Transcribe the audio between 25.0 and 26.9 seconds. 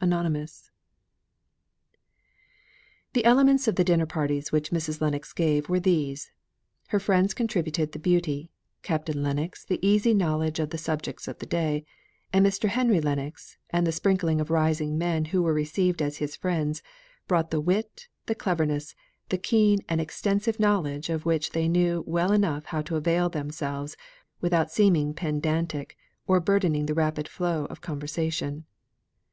pedantic, or burdening